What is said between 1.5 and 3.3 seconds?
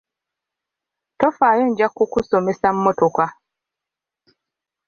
nja kukusomesa mmotoka.